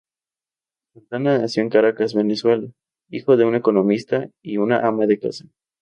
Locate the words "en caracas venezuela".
1.61-2.67